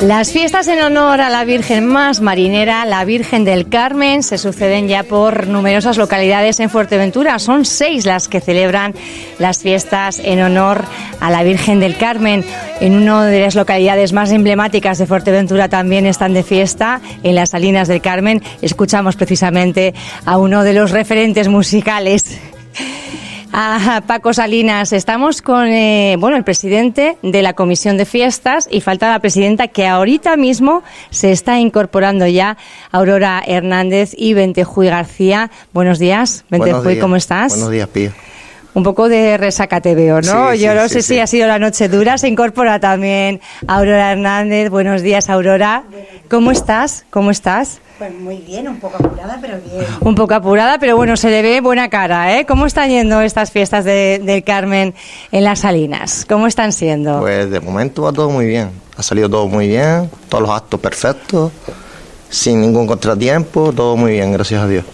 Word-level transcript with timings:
Las 0.00 0.30
fiestas 0.30 0.68
en 0.68 0.82
honor 0.82 1.22
a 1.22 1.30
la 1.30 1.44
Virgen 1.46 1.86
más 1.86 2.20
marinera, 2.20 2.84
la 2.84 3.02
Virgen 3.06 3.46
del 3.46 3.70
Carmen, 3.70 4.22
se 4.22 4.36
suceden 4.36 4.88
ya 4.88 5.04
por 5.04 5.46
numerosas 5.46 5.96
localidades 5.96 6.60
en 6.60 6.68
Fuerteventura. 6.68 7.38
Son 7.38 7.64
seis 7.64 8.04
las 8.04 8.28
que 8.28 8.42
celebran 8.42 8.92
las 9.38 9.60
fiestas 9.60 10.20
en 10.22 10.42
honor 10.42 10.84
a 11.18 11.30
la 11.30 11.42
Virgen 11.44 11.80
del 11.80 11.96
Carmen. 11.96 12.44
En 12.80 12.94
una 12.94 13.24
de 13.24 13.40
las 13.40 13.54
localidades 13.54 14.12
más 14.12 14.30
emblemáticas 14.32 14.98
de 14.98 15.06
Fuerteventura 15.06 15.70
también 15.70 16.04
están 16.04 16.34
de 16.34 16.42
fiesta, 16.42 17.00
en 17.22 17.34
las 17.34 17.50
Salinas 17.50 17.88
del 17.88 18.02
Carmen. 18.02 18.42
Escuchamos 18.60 19.16
precisamente 19.16 19.94
a 20.26 20.36
uno 20.36 20.62
de 20.62 20.74
los 20.74 20.90
referentes 20.90 21.48
musicales 21.48 22.38
a 23.56 24.02
Paco 24.06 24.32
Salinas. 24.34 24.92
Estamos 24.92 25.40
con 25.40 25.68
eh, 25.68 26.16
bueno, 26.18 26.36
el 26.36 26.42
presidente 26.42 27.16
de 27.22 27.40
la 27.40 27.52
Comisión 27.52 27.96
de 27.96 28.04
Fiestas 28.04 28.68
y 28.68 28.80
falta 28.80 29.10
la 29.10 29.20
presidenta 29.20 29.68
que 29.68 29.86
ahorita 29.86 30.36
mismo 30.36 30.82
se 31.10 31.30
está 31.30 31.60
incorporando 31.60 32.26
ya, 32.26 32.56
Aurora 32.90 33.42
Hernández 33.46 34.12
y 34.16 34.34
Ventejuy 34.34 34.88
García. 34.88 35.52
Buenos 35.72 36.00
días, 36.00 36.44
Ventejuy, 36.50 36.98
¿cómo 36.98 37.14
estás? 37.14 37.52
Buenos 37.52 37.70
días, 37.70 37.88
Pío. 37.88 38.10
Un 38.74 38.82
poco 38.82 39.08
de 39.08 39.36
resaca 39.36 39.80
te 39.80 39.94
veo, 39.94 40.20
¿no? 40.20 40.52
Yo 40.54 40.74
no 40.74 40.88
sé 40.88 41.02
si 41.02 41.20
ha 41.20 41.28
sido 41.28 41.46
la 41.46 41.60
noche 41.60 41.88
dura. 41.88 42.18
Se 42.18 42.26
incorpora 42.26 42.80
también 42.80 43.40
Aurora 43.68 44.12
Hernández. 44.12 44.68
Buenos 44.68 45.02
días, 45.02 45.30
Aurora. 45.30 45.84
¿Cómo 46.28 46.50
estás? 46.50 47.04
¿Cómo 47.10 47.30
estás? 47.30 47.78
Pues 47.98 48.12
muy 48.12 48.38
bien, 48.38 48.66
un 48.66 48.80
poco 48.80 48.96
apurada, 48.96 49.38
pero 49.40 49.58
bien. 49.60 49.86
Un 50.00 50.16
poco 50.16 50.34
apurada, 50.34 50.78
pero 50.80 50.96
bueno, 50.96 51.16
se 51.16 51.30
le 51.30 51.42
ve 51.42 51.60
buena 51.60 51.88
cara, 51.88 52.36
¿eh? 52.36 52.44
¿Cómo 52.44 52.66
están 52.66 52.88
yendo 52.88 53.20
estas 53.20 53.52
fiestas 53.52 53.84
de, 53.84 54.20
del 54.24 54.42
Carmen 54.42 54.94
en 55.30 55.44
las 55.44 55.60
Salinas? 55.60 56.26
¿Cómo 56.28 56.48
están 56.48 56.72
siendo? 56.72 57.20
Pues 57.20 57.48
de 57.48 57.60
momento 57.60 58.02
va 58.02 58.12
todo 58.12 58.28
muy 58.30 58.46
bien. 58.46 58.70
Ha 58.96 59.02
salido 59.04 59.28
todo 59.30 59.46
muy 59.46 59.68
bien, 59.68 60.10
todos 60.28 60.42
los 60.42 60.50
actos 60.50 60.80
perfectos 60.80 61.52
sin 62.28 62.60
ningún 62.60 62.86
contratiempo, 62.86 63.72
todo 63.72 63.96
muy 63.96 64.12
bien, 64.12 64.32
gracias 64.32 64.62
a 64.62 64.66
Dios. 64.66 64.84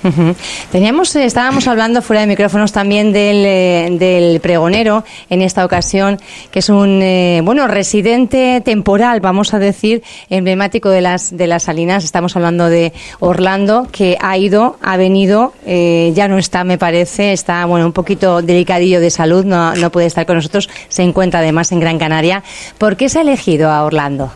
Teníamos, 0.70 1.14
eh, 1.16 1.24
estábamos 1.24 1.66
hablando 1.68 2.02
fuera 2.02 2.20
de 2.20 2.26
micrófonos 2.26 2.72
también 2.72 3.12
del, 3.12 3.44
eh, 3.46 3.88
del, 3.98 4.40
pregonero 4.40 5.04
en 5.28 5.42
esta 5.42 5.64
ocasión, 5.64 6.20
que 6.50 6.58
es 6.58 6.68
un 6.68 7.00
eh, 7.02 7.40
bueno 7.42 7.66
residente 7.66 8.60
temporal, 8.64 9.20
vamos 9.20 9.54
a 9.54 9.58
decir, 9.58 10.02
emblemático 10.28 10.90
de 10.90 11.00
las 11.00 11.36
de 11.36 11.46
las 11.46 11.64
Salinas. 11.64 12.04
Estamos 12.04 12.36
hablando 12.36 12.68
de 12.68 12.92
Orlando, 13.20 13.88
que 13.90 14.16
ha 14.20 14.36
ido, 14.36 14.76
ha 14.82 14.96
venido, 14.96 15.52
ya 15.66 16.28
no 16.28 16.38
está, 16.38 16.64
me 16.64 16.78
parece, 16.78 17.32
está 17.32 17.64
bueno 17.64 17.86
un 17.86 17.92
poquito 17.92 18.42
delicadillo 18.42 19.00
de 19.00 19.10
salud, 19.10 19.44
no, 19.44 19.74
no 19.74 19.90
puede 19.90 20.06
estar 20.06 20.26
con 20.26 20.36
nosotros. 20.36 20.68
Se 20.88 21.02
encuentra 21.02 21.40
además 21.40 21.72
en 21.72 21.80
Gran 21.80 21.98
Canaria. 21.98 22.42
¿Por 22.78 22.96
qué 22.96 23.08
se 23.08 23.18
ha 23.18 23.22
elegido 23.22 23.70
a 23.70 23.84
Orlando? 23.84 24.32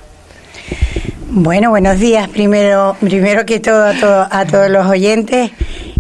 Bueno, 1.30 1.70
buenos 1.70 1.98
días. 1.98 2.28
Primero, 2.28 2.96
primero 3.00 3.44
que 3.44 3.58
todo 3.58 3.84
a, 3.84 4.44
todos 4.46 4.70
los 4.70 4.86
oyentes 4.86 5.50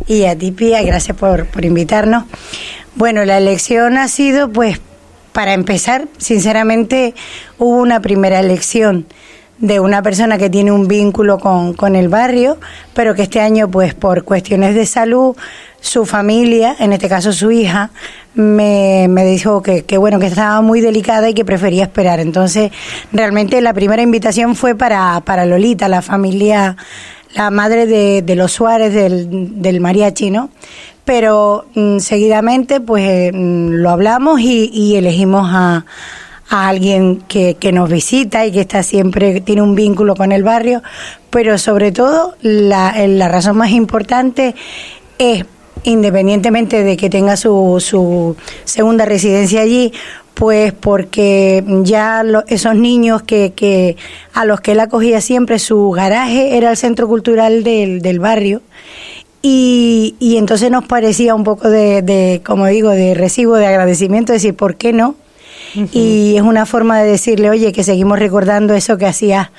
y 0.06 0.26
a 0.26 0.38
ti, 0.38 0.52
Pía, 0.52 0.82
gracias 0.82 1.16
por, 1.16 1.46
por 1.46 1.64
invitarnos. 1.64 2.24
Bueno, 2.94 3.24
la 3.24 3.38
elección 3.38 3.98
ha 3.98 4.06
sido, 4.06 4.52
pues, 4.52 4.80
para 5.32 5.52
empezar, 5.52 6.06
sinceramente, 6.18 7.14
hubo 7.58 7.78
una 7.78 8.00
primera 8.00 8.38
elección 8.38 9.06
de 9.58 9.80
una 9.80 10.02
persona 10.02 10.38
que 10.38 10.50
tiene 10.50 10.70
un 10.70 10.86
vínculo 10.86 11.38
con, 11.38 11.74
con 11.74 11.96
el 11.96 12.08
barrio, 12.08 12.58
pero 12.92 13.14
que 13.14 13.22
este 13.22 13.40
año, 13.40 13.68
pues, 13.68 13.94
por 13.94 14.24
cuestiones 14.24 14.74
de 14.76 14.86
salud, 14.86 15.36
su 15.80 16.06
familia, 16.06 16.76
en 16.78 16.92
este 16.92 17.08
caso 17.08 17.32
su 17.32 17.50
hija, 17.50 17.90
me, 18.34 19.06
me 19.08 19.24
dijo 19.24 19.62
que, 19.62 19.84
que, 19.84 19.96
bueno, 19.96 20.18
que 20.18 20.26
estaba 20.26 20.60
muy 20.60 20.80
delicada 20.80 21.28
y 21.28 21.34
que 21.34 21.44
prefería 21.44 21.84
esperar. 21.84 22.20
Entonces, 22.20 22.72
realmente 23.12 23.60
la 23.60 23.72
primera 23.72 24.02
invitación 24.02 24.56
fue 24.56 24.74
para, 24.74 25.20
para 25.24 25.46
Lolita, 25.46 25.88
la 25.88 26.02
familia, 26.02 26.76
la 27.34 27.50
madre 27.50 27.86
de, 27.86 28.22
de 28.22 28.36
los 28.36 28.52
Suárez 28.52 28.92
del, 28.92 29.60
del 29.62 29.80
mariachi, 29.80 30.30
¿no? 30.30 30.50
Pero 31.04 31.66
mm, 31.74 31.98
seguidamente, 31.98 32.80
pues 32.80 33.32
mm, 33.32 33.68
lo 33.70 33.90
hablamos 33.90 34.40
y, 34.40 34.70
y 34.72 34.96
elegimos 34.96 35.48
a, 35.52 35.84
a 36.48 36.68
alguien 36.68 37.22
que, 37.28 37.54
que, 37.54 37.72
nos 37.72 37.90
visita 37.90 38.46
y 38.46 38.52
que 38.52 38.60
está 38.60 38.82
siempre, 38.82 39.40
tiene 39.40 39.62
un 39.62 39.74
vínculo 39.74 40.14
con 40.14 40.32
el 40.32 40.42
barrio, 40.42 40.82
pero 41.30 41.58
sobre 41.58 41.92
todo 41.92 42.36
la, 42.42 42.94
la 43.06 43.28
razón 43.28 43.56
más 43.56 43.70
importante 43.70 44.54
es 45.18 45.44
independientemente 45.84 46.82
de 46.82 46.96
que 46.96 47.08
tenga 47.08 47.36
su, 47.36 47.76
su 47.80 48.36
segunda 48.64 49.04
residencia 49.04 49.60
allí, 49.60 49.92
pues 50.34 50.72
porque 50.72 51.64
ya 51.82 52.24
esos 52.48 52.74
niños 52.74 53.22
que, 53.22 53.52
que 53.54 53.96
a 54.32 54.44
los 54.44 54.60
que 54.60 54.72
él 54.72 54.80
acogía 54.80 55.20
siempre, 55.20 55.58
su 55.58 55.90
garaje 55.90 56.56
era 56.56 56.70
el 56.70 56.76
centro 56.76 57.06
cultural 57.06 57.62
del, 57.62 58.02
del 58.02 58.18
barrio. 58.18 58.60
Y, 59.42 60.16
y 60.18 60.38
entonces 60.38 60.70
nos 60.70 60.86
parecía 60.86 61.34
un 61.34 61.44
poco 61.44 61.68
de, 61.68 62.02
de, 62.02 62.40
como 62.44 62.66
digo, 62.66 62.90
de 62.90 63.14
recibo, 63.14 63.56
de 63.56 63.66
agradecimiento, 63.66 64.32
decir, 64.32 64.54
¿por 64.54 64.76
qué 64.76 64.92
no? 64.92 65.16
Y 65.92 66.36
es 66.36 66.42
una 66.42 66.66
forma 66.66 67.00
de 67.00 67.10
decirle, 67.10 67.50
oye, 67.50 67.72
que 67.72 67.82
seguimos 67.82 68.18
recordando 68.18 68.74
eso 68.74 68.96
que 68.96 69.06
hacías 69.06 69.50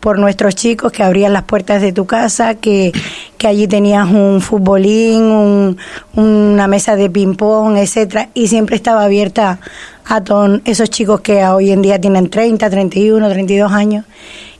por 0.00 0.18
nuestros 0.18 0.54
chicos, 0.54 0.92
que 0.92 1.02
abrían 1.02 1.32
las 1.32 1.44
puertas 1.44 1.80
de 1.80 1.92
tu 1.92 2.06
casa, 2.06 2.54
que, 2.56 2.92
que 3.38 3.48
allí 3.48 3.66
tenías 3.66 4.08
un 4.10 4.40
futbolín, 4.40 5.76
una 6.14 6.68
mesa 6.68 6.94
de 6.94 7.10
ping-pong, 7.10 7.76
etcétera, 7.78 8.28
y 8.34 8.48
siempre 8.48 8.76
estaba 8.76 9.02
abierta 9.04 9.60
a 10.04 10.22
todos 10.22 10.60
esos 10.64 10.90
chicos 10.90 11.22
que 11.22 11.44
hoy 11.46 11.70
en 11.70 11.82
día 11.82 12.00
tienen 12.00 12.28
30, 12.28 12.68
31, 12.68 13.28
32 13.28 13.72
años. 13.72 14.04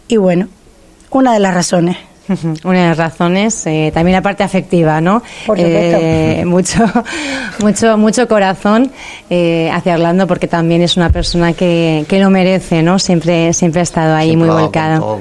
Y 0.08 0.16
bueno, 0.16 0.48
una 1.10 1.32
de 1.32 1.40
las 1.40 1.54
razones. 1.54 1.96
Una 2.64 2.82
de 2.82 2.88
las 2.88 2.96
razones, 2.96 3.66
eh, 3.66 3.90
también 3.92 4.14
la 4.14 4.22
parte 4.22 4.42
afectiva, 4.42 5.00
¿no? 5.00 5.22
Por 5.46 5.58
eh, 5.60 6.44
mucho, 6.46 6.84
mucho, 7.60 7.98
mucho 7.98 8.26
corazón 8.28 8.90
eh, 9.28 9.70
hacia 9.72 9.94
Orlando, 9.94 10.26
porque 10.26 10.48
también 10.48 10.80
es 10.82 10.96
una 10.96 11.10
persona 11.10 11.52
que, 11.52 12.06
que 12.08 12.18
lo 12.20 12.30
merece, 12.30 12.82
¿no? 12.82 12.98
Siempre, 12.98 13.52
siempre 13.52 13.80
ha 13.80 13.82
estado 13.82 14.14
ahí 14.14 14.36
muy 14.36 14.48
volcado. 14.48 15.18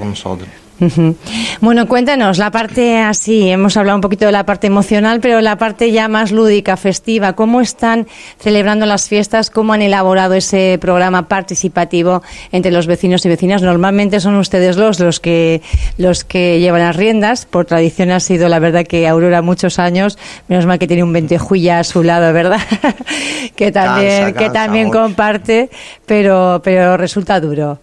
Bueno, 1.61 1.87
cuéntanos 1.87 2.37
la 2.37 2.51
parte 2.51 2.99
así, 2.99 3.49
hemos 3.49 3.77
hablado 3.77 3.97
un 3.97 4.01
poquito 4.01 4.25
de 4.25 4.31
la 4.31 4.45
parte 4.45 4.67
emocional, 4.67 5.19
pero 5.21 5.39
la 5.41 5.57
parte 5.57 5.91
ya 5.91 6.07
más 6.07 6.31
lúdica, 6.31 6.77
festiva, 6.77 7.33
¿cómo 7.33 7.61
están 7.61 8.07
celebrando 8.39 8.85
las 8.85 9.07
fiestas? 9.07 9.49
¿Cómo 9.49 9.73
han 9.73 9.81
elaborado 9.81 10.33
ese 10.33 10.77
programa 10.81 11.27
participativo 11.27 12.23
entre 12.51 12.71
los 12.71 12.87
vecinos 12.87 13.25
y 13.25 13.29
vecinas? 13.29 13.61
Normalmente 13.61 14.19
son 14.19 14.35
ustedes 14.35 14.77
los, 14.77 14.99
los 14.99 15.19
que 15.19 15.61
los 15.97 16.23
que 16.23 16.59
llevan 16.59 16.81
las 16.81 16.95
riendas, 16.95 17.45
por 17.45 17.65
tradición 17.65 18.11
ha 18.11 18.19
sido 18.19 18.49
la 18.49 18.59
verdad 18.59 18.85
que 18.85 19.07
Aurora 19.07 19.41
muchos 19.41 19.79
años, 19.79 20.17
menos 20.47 20.65
mal 20.65 20.79
que 20.79 20.87
tiene 20.87 21.03
un 21.03 21.13
ventejuilla 21.13 21.79
a 21.79 21.83
su 21.83 22.03
lado, 22.03 22.33
¿verdad? 22.33 22.59
que 23.55 23.71
también 23.71 24.33
que 24.33 24.49
también 24.49 24.89
comparte, 24.89 25.69
pero 26.05 26.61
pero 26.63 26.97
resulta 26.97 27.39
duro. 27.39 27.79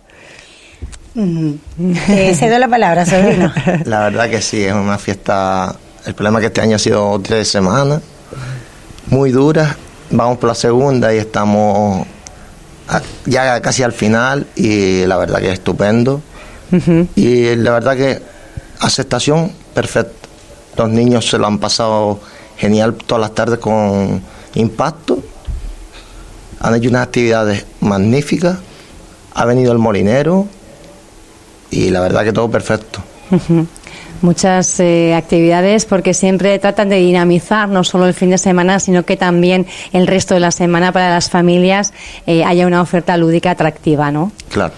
Eh, 1.17 2.35
cedo 2.35 2.59
la 2.59 2.69
palabra, 2.69 3.05
sobrino. 3.05 3.53
La 3.85 4.01
verdad 4.01 4.31
que 4.31 4.41
sí, 4.41 4.65
es 4.65 4.73
una 4.73 4.99
fiesta. 4.99 5.75
El 6.07 6.15
problema 6.15 6.39
es 6.39 6.43
que 6.43 6.47
este 6.47 6.61
año 6.61 6.77
ha 6.77 6.79
sido 6.79 7.21
tres 7.21 7.49
semanas, 7.49 8.01
muy 9.09 9.31
duras. 9.31 9.77
Vamos 10.11 10.39
por 10.39 10.49
la 10.49 10.55
segunda 10.55 11.15
y 11.15 11.19
estamos 11.19 12.07
ya 13.27 13.61
casi 13.61 13.83
al 13.83 13.93
final 13.93 14.47
y 14.57 15.05
la 15.07 15.17
verdad 15.17 15.41
que 15.41 15.49
es 15.49 15.55
estupendo. 15.55 16.21
Y 17.17 17.57
la 17.57 17.73
verdad 17.73 17.97
que 17.97 18.23
aceptación 18.81 19.53
perfecta. 19.75 20.29
Los 20.77 20.89
niños 20.89 21.29
se 21.29 21.39
lo 21.39 21.47
han 21.47 21.59
pasado 21.59 22.21
genial 22.57 22.95
todas 22.95 23.21
las 23.21 23.35
tardes 23.35 23.59
con 23.59 24.23
impacto. 24.55 25.19
Han 26.61 26.75
hecho 26.77 26.89
unas 26.89 27.07
actividades 27.07 27.67
magníficas. 27.81 28.59
Ha 29.35 29.45
venido 29.45 29.73
el 29.73 29.79
molinero, 29.79 30.47
y 31.71 31.91
la 31.91 32.01
verdad 32.01 32.25
que 32.25 32.33
todo 32.33 32.51
perfecto. 32.51 33.03
Muchas 34.23 34.81
eh, 34.81 35.15
actividades 35.15 35.87
porque 35.87 36.13
siempre 36.13 36.59
tratan 36.59 36.91
de 36.91 36.97
dinamizar 36.97 37.69
no 37.69 37.85
solo 37.85 38.07
el 38.07 38.13
fin 38.13 38.31
de 38.31 38.39
semana, 38.39 38.79
sino 38.79 39.05
que 39.05 39.17
también 39.17 39.67
el 39.93 40.07
resto 40.07 40.35
de 40.35 40.41
la 40.41 40.51
semana 40.51 40.93
para 40.93 41.11
las 41.11 41.31
familias 41.31 41.95
eh, 42.27 42.45
haya 42.45 42.67
una 42.67 42.83
oferta 42.83 43.17
lúdica 43.17 43.53
atractiva, 43.53 44.11
¿no? 44.13 44.31
Claro. 44.51 44.75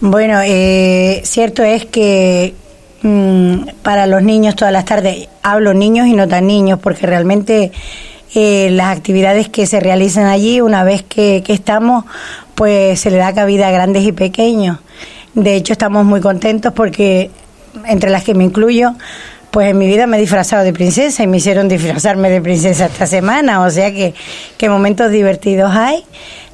Bueno, 0.00 0.40
eh, 0.42 1.20
cierto 1.24 1.62
es 1.62 1.84
que 1.86 2.54
mm, 3.02 3.82
para 3.82 4.06
los 4.06 4.22
niños 4.22 4.56
todas 4.56 4.72
las 4.72 4.84
tardes, 4.84 5.28
hablo 5.42 5.72
niños 5.72 6.08
y 6.08 6.14
no 6.14 6.26
tan 6.26 6.46
niños, 6.46 6.80
porque 6.82 7.06
realmente 7.06 7.70
las 8.34 8.96
actividades 8.96 9.48
que 9.48 9.66
se 9.66 9.80
realizan 9.80 10.26
allí, 10.26 10.60
una 10.60 10.84
vez 10.84 11.02
que, 11.02 11.42
que 11.44 11.52
estamos, 11.52 12.04
pues 12.54 13.00
se 13.00 13.10
le 13.10 13.16
da 13.16 13.34
cabida 13.34 13.68
a 13.68 13.70
grandes 13.70 14.04
y 14.04 14.12
pequeños. 14.12 14.78
De 15.34 15.54
hecho, 15.54 15.72
estamos 15.72 16.04
muy 16.04 16.20
contentos 16.20 16.72
porque, 16.72 17.30
entre 17.86 18.10
las 18.10 18.24
que 18.24 18.34
me 18.34 18.44
incluyo, 18.44 18.94
pues 19.50 19.68
en 19.68 19.78
mi 19.78 19.86
vida 19.86 20.06
me 20.06 20.16
he 20.16 20.20
disfrazado 20.20 20.64
de 20.64 20.72
princesa 20.72 21.22
y 21.22 21.26
me 21.26 21.38
hicieron 21.38 21.68
disfrazarme 21.68 22.30
de 22.30 22.40
princesa 22.40 22.86
esta 22.86 23.06
semana, 23.06 23.62
o 23.62 23.70
sea 23.70 23.92
que, 23.92 24.14
que 24.56 24.68
momentos 24.68 25.10
divertidos 25.10 25.72
hay. 25.74 26.04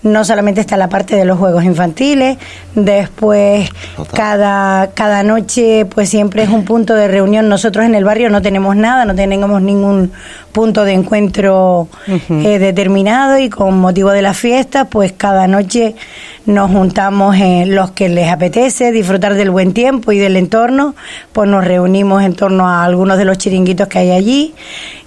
no 0.03 0.25
solamente 0.25 0.61
está 0.61 0.77
la 0.77 0.89
parte 0.89 1.17
de 1.17 1.25
los 1.25 1.39
juegos 1.39 1.65
infantiles, 1.65 2.39
después 2.75 3.69
cada, 4.15 4.91
cada 4.95 5.23
noche 5.23 5.85
pues 5.87 6.09
siempre 6.09 6.43
es 6.45 6.49
un 6.49 6.65
punto 6.65 6.95
de 6.95 7.09
reunión. 7.09 7.49
Nosotros 7.49 7.85
en 7.85 7.95
el 7.95 8.05
barrio 8.05 8.31
no 8.31 8.41
tenemos 8.41 8.77
nada, 8.77 9.05
no 9.05 9.15
tenemos 9.15 9.61
ningún 9.61 10.13
punto 10.57 10.85
de 10.85 10.95
encuentro 10.95 11.87
eh, 12.09 12.59
determinado 12.59 13.39
y 13.39 13.51
con 13.51 13.79
motivo 13.79 14.11
de 14.11 14.23
la 14.23 14.33
fiesta 14.33 14.87
pues 14.87 15.13
cada 15.13 15.47
noche 15.47 15.95
nos 16.47 16.71
juntamos 16.71 17.37
en 17.37 17.75
los 17.75 17.91
que 17.91 18.09
les 18.09 18.31
apetece 18.31 18.91
disfrutar 18.91 19.35
del 19.35 19.51
buen 19.51 19.75
tiempo 19.75 20.13
y 20.13 20.19
del 20.19 20.37
entorno, 20.37 20.95
pues 21.35 21.51
nos 21.51 21.63
reunimos 21.63 22.23
en 22.23 22.35
torno 22.35 22.67
a 22.67 22.85
algunos 22.85 23.19
de 23.19 23.27
los 23.27 23.37
chiringuitos 23.37 23.87
que 23.89 23.99
hay 23.99 24.13
allí 24.13 24.55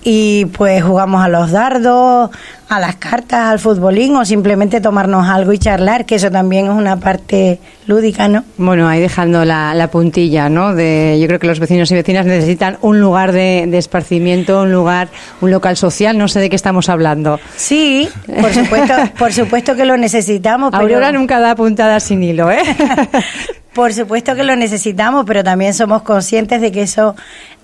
y 0.04 0.46
pues 0.46 0.84
jugamos 0.84 1.24
a 1.24 1.30
los 1.30 1.52
dardos, 1.52 2.30
a 2.70 2.80
las 2.80 2.96
cartas, 2.98 3.52
al 3.52 3.60
futbolín 3.60 4.16
o 4.16 4.24
simplemente 4.24 4.80
tomarnos 4.80 5.28
algo 5.28 5.52
y 5.52 5.58
charlar, 5.58 6.06
que 6.06 6.16
eso 6.16 6.30
también 6.30 6.66
es 6.68 6.72
una 6.72 6.98
parte 6.98 7.60
lúdica, 7.88 8.28
¿no? 8.28 8.44
Bueno, 8.58 8.88
ahí 8.88 9.02
dejando 9.02 9.44
la, 9.44 9.90
puntilla, 9.92 10.50
¿no? 10.50 10.76
De, 10.76 11.18
yo 11.20 11.28
creo 11.28 11.40
que 11.40 11.48
los 11.48 11.60
vecinos 11.60 11.92
y 11.92 11.96
vecinas 11.96 12.28
necesitan 12.28 12.78
un 12.82 13.02
lugar 13.02 13.32
de, 13.32 13.78
esparcimiento, 13.78 14.62
un 14.62 14.72
lugar, 14.72 15.10
un 15.42 15.52
local 15.52 15.78
social, 15.78 16.18
no 16.18 16.28
sé 16.28 16.40
de 16.40 16.50
qué 16.50 16.56
estamos 16.56 16.90
hablando. 16.90 17.40
Sí, 17.56 18.10
por 18.42 18.54
supuesto, 18.54 18.94
por 19.18 19.34
supuesto 19.34 19.76
que 19.76 19.86
lo 19.86 19.98
necesitamos. 19.98 20.74
Aurora 20.74 21.12
nunca 21.12 21.40
da 21.40 21.56
puntada 21.56 22.00
sin 22.00 22.24
hilo, 22.24 22.52
¿eh? 22.52 22.62
Por 23.74 23.94
supuesto 23.94 24.36
que 24.36 24.44
lo 24.44 24.56
necesitamos, 24.56 25.26
pero 25.28 25.44
también 25.44 25.74
somos 25.76 26.02
conscientes 26.02 26.60
de 26.60 26.72
que 26.72 26.82
eso 26.82 27.16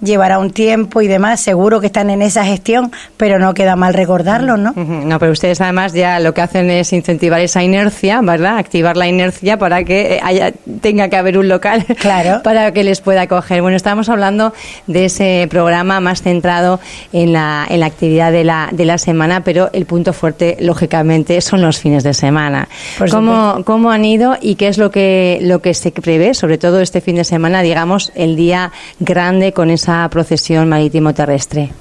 llevará 0.01 0.37
un 0.37 0.51
tiempo 0.51 1.01
y 1.01 1.07
demás. 1.07 1.41
Seguro 1.41 1.81
que 1.81 1.87
están 1.87 2.11
en 2.11 2.21
esa 2.21 2.45
gestión, 2.45 2.91
pero 3.17 3.39
no 3.39 3.55
queda 3.55 3.75
mal 3.75 3.93
recordarlo, 3.93 4.55
¿no? 4.55 4.73
No, 4.75 5.19
pero 5.19 5.31
ustedes 5.31 5.61
además 5.61 5.93
ya 5.93 6.19
lo 6.19 6.33
que 6.33 6.41
hacen 6.41 6.69
es 6.69 6.93
incentivar 6.93 7.41
esa 7.41 7.63
inercia, 7.63 8.21
¿verdad? 8.21 8.57
Activar 8.57 8.97
la 8.97 9.07
inercia 9.07 9.57
para 9.57 9.83
que 9.83 10.19
haya, 10.23 10.53
tenga 10.81 11.09
que 11.09 11.15
haber 11.15 11.39
un 11.39 11.47
local 11.47 11.85
claro. 11.99 12.43
para 12.43 12.71
que 12.71 12.83
les 12.83 13.01
pueda 13.01 13.21
acoger. 13.21 13.61
Bueno, 13.61 13.75
estábamos 13.75 14.07
hablando 14.09 14.53
de 14.85 15.05
ese 15.05 15.47
programa 15.49 15.99
más 16.01 16.21
centrado 16.21 16.79
en 17.13 17.33
la, 17.33 17.65
en 17.67 17.79
la 17.79 17.87
actividad 17.87 18.31
de 18.31 18.43
la, 18.43 18.69
de 18.71 18.85
la 18.85 18.99
semana, 18.99 19.43
pero 19.43 19.71
el 19.73 19.87
punto 19.87 20.13
fuerte, 20.13 20.57
lógicamente, 20.59 21.41
son 21.41 21.61
los 21.61 21.79
fines 21.79 22.03
de 22.03 22.13
semana. 22.13 22.67
¿Cómo, 23.09 23.63
¿Cómo 23.65 23.89
han 23.89 24.05
ido 24.05 24.37
y 24.39 24.55
qué 24.55 24.67
es 24.67 24.77
lo 24.77 24.91
que, 24.91 25.39
lo 25.41 25.61
que 25.61 25.73
se 25.73 25.94
prevé, 26.01 26.33
sobre 26.33 26.57
todo 26.57 26.79
este 26.81 27.01
fin 27.01 27.15
de 27.15 27.23
semana, 27.23 27.61
digamos, 27.61 28.11
el 28.15 28.35
día 28.35 28.71
grande 28.99 29.53
con 29.53 29.69
esa 29.69 30.07
procesión 30.09 30.69
marítimo-terrestre? 30.69 31.71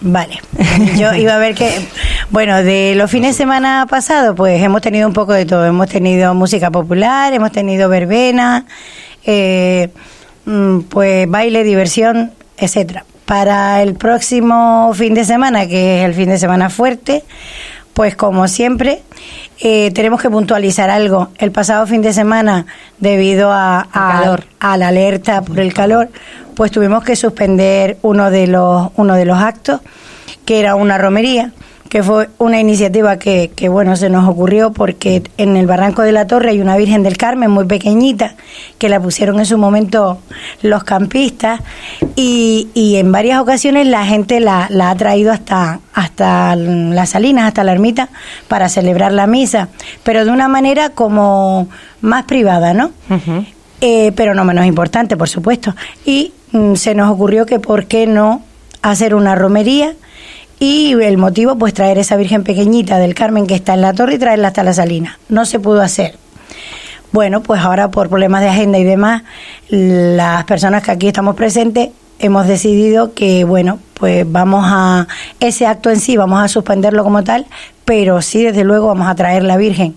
Vale, 0.00 0.40
yo 0.96 1.12
iba 1.14 1.34
a 1.34 1.38
ver 1.38 1.54
que, 1.54 1.70
bueno, 2.30 2.62
de 2.62 2.94
los 2.94 3.10
fines 3.10 3.34
de 3.34 3.38
semana 3.38 3.86
pasado, 3.90 4.34
pues 4.34 4.62
hemos 4.62 4.80
tenido 4.80 5.08
un 5.08 5.12
poco 5.12 5.32
de 5.32 5.44
todo. 5.44 5.66
Hemos 5.66 5.88
tenido 5.88 6.34
música 6.34 6.70
popular, 6.70 7.32
hemos 7.32 7.50
tenido 7.50 7.88
verbena, 7.88 8.64
eh, 9.24 9.90
mm, 10.44 10.80
pues 10.82 11.28
baile, 11.28 11.64
diversión, 11.64 12.32
etcétera. 12.56 13.04
Para 13.24 13.82
el 13.82 13.94
próximo 13.94 14.92
fin 14.94 15.14
de 15.14 15.24
semana, 15.24 15.66
que 15.66 16.00
es 16.00 16.06
el 16.06 16.14
fin 16.14 16.28
de 16.28 16.38
semana 16.38 16.70
fuerte, 16.70 17.24
pues 17.98 18.14
como 18.14 18.46
siempre, 18.46 19.02
eh, 19.58 19.90
tenemos 19.92 20.22
que 20.22 20.30
puntualizar 20.30 20.88
algo. 20.88 21.30
El 21.36 21.50
pasado 21.50 21.84
fin 21.84 22.00
de 22.00 22.12
semana, 22.12 22.64
debido 23.00 23.50
a, 23.50 23.80
a, 24.60 24.76
la 24.76 24.86
alerta 24.86 25.42
por 25.42 25.58
el 25.58 25.74
calor, 25.74 26.08
pues 26.54 26.70
tuvimos 26.70 27.02
que 27.02 27.16
suspender 27.16 27.98
uno 28.02 28.30
de 28.30 28.46
los, 28.46 28.92
uno 28.94 29.16
de 29.16 29.24
los 29.24 29.36
actos, 29.38 29.80
que 30.44 30.60
era 30.60 30.76
una 30.76 30.96
romería 30.96 31.50
que 31.88 32.02
fue 32.02 32.28
una 32.38 32.60
iniciativa 32.60 33.18
que, 33.18 33.50
que, 33.54 33.68
bueno, 33.68 33.96
se 33.96 34.10
nos 34.10 34.28
ocurrió 34.28 34.72
porque 34.72 35.22
en 35.38 35.56
el 35.56 35.66
Barranco 35.66 36.02
de 36.02 36.12
la 36.12 36.26
Torre 36.26 36.50
hay 36.50 36.60
una 36.60 36.76
Virgen 36.76 37.02
del 37.02 37.16
Carmen 37.16 37.50
muy 37.50 37.64
pequeñita 37.64 38.34
que 38.78 38.88
la 38.88 39.00
pusieron 39.00 39.38
en 39.38 39.46
su 39.46 39.58
momento 39.58 40.18
los 40.62 40.84
campistas 40.84 41.60
y, 42.14 42.68
y 42.74 42.96
en 42.96 43.10
varias 43.10 43.40
ocasiones 43.40 43.86
la 43.86 44.04
gente 44.04 44.40
la, 44.40 44.66
la, 44.70 44.90
ha 44.90 44.96
traído 44.96 45.32
hasta, 45.32 45.80
hasta 45.94 46.54
las 46.56 47.10
salinas, 47.10 47.46
hasta 47.46 47.64
la 47.64 47.72
ermita 47.72 48.10
para 48.48 48.68
celebrar 48.68 49.12
la 49.12 49.26
misa, 49.26 49.68
pero 50.02 50.24
de 50.24 50.30
una 50.30 50.48
manera 50.48 50.90
como 50.90 51.68
más 52.00 52.24
privada, 52.24 52.74
¿no? 52.74 52.90
Eh, 53.80 54.12
pero 54.16 54.34
no 54.34 54.44
menos 54.44 54.66
importante, 54.66 55.16
por 55.16 55.28
supuesto. 55.28 55.74
Y 56.04 56.32
mm, 56.52 56.74
se 56.74 56.94
nos 56.94 57.10
ocurrió 57.10 57.46
que 57.46 57.60
por 57.60 57.86
qué 57.86 58.06
no 58.06 58.42
hacer 58.82 59.14
una 59.14 59.34
romería 59.34 59.94
y 60.60 60.92
el 60.92 61.18
motivo, 61.18 61.56
pues 61.56 61.74
traer 61.74 61.98
esa 61.98 62.16
Virgen 62.16 62.44
pequeñita 62.44 62.98
del 62.98 63.14
Carmen 63.14 63.46
que 63.46 63.54
está 63.54 63.74
en 63.74 63.82
la 63.82 63.92
torre 63.92 64.14
y 64.14 64.18
traerla 64.18 64.48
hasta 64.48 64.62
la 64.62 64.72
salina. 64.72 65.18
No 65.28 65.44
se 65.44 65.60
pudo 65.60 65.82
hacer. 65.82 66.16
Bueno, 67.12 67.42
pues 67.42 67.60
ahora 67.60 67.90
por 67.90 68.08
problemas 68.08 68.42
de 68.42 68.48
agenda 68.48 68.78
y 68.78 68.84
demás, 68.84 69.22
las 69.68 70.44
personas 70.44 70.82
que 70.82 70.90
aquí 70.90 71.08
estamos 71.08 71.36
presentes 71.36 71.90
hemos 72.18 72.46
decidido 72.46 73.14
que, 73.14 73.44
bueno, 73.44 73.78
pues 73.94 74.30
vamos 74.30 74.64
a, 74.66 75.06
ese 75.40 75.66
acto 75.66 75.90
en 75.90 76.00
sí, 76.00 76.16
vamos 76.16 76.42
a 76.42 76.48
suspenderlo 76.48 77.04
como 77.04 77.24
tal, 77.24 77.46
pero 77.84 78.20
sí, 78.20 78.42
desde 78.42 78.64
luego, 78.64 78.88
vamos 78.88 79.08
a 79.08 79.14
traer 79.14 79.44
la 79.44 79.56
Virgen 79.56 79.94